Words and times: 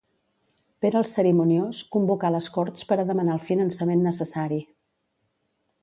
Pere 0.85 0.97
el 1.01 1.05
Cerimoniós, 1.09 1.83
convocà 1.97 2.33
les 2.37 2.49
Corts 2.57 2.89
per 2.93 2.99
a 2.99 3.07
demanar 3.13 3.39
el 3.39 3.47
finançament 3.53 4.03
necessari. 4.11 4.63